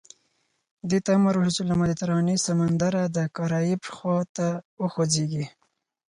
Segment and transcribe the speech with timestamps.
[0.89, 4.47] دې ته امر وشو چې له مدیترانې سمندره د کارائیب خوا ته
[4.81, 5.45] وخوځېږي.